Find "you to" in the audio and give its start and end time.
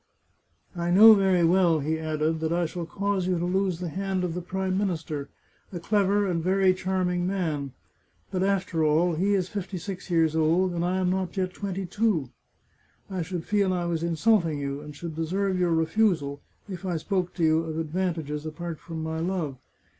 3.27-3.45